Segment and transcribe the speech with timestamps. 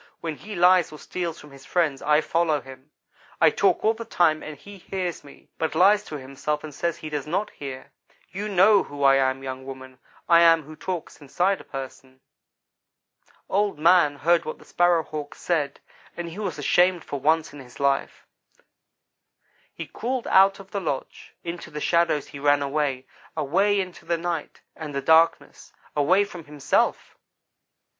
[0.19, 2.89] When he lies or steals from his friends I follow him.
[3.39, 6.97] I talk all the time and he hears me, but lies to himself, and says
[6.97, 7.91] he does not hear.
[8.31, 12.21] You know who I am, young woman, I am what talks inside a person.'
[13.47, 15.79] "Old man heard what the Sparrow hawk said,
[16.17, 18.25] and he was ashamed for once in his life.
[19.71, 21.35] He crawled out of the lodge.
[21.43, 23.05] Into the shadows he ran away
[23.37, 27.19] away into the night, and the darkness away from himself!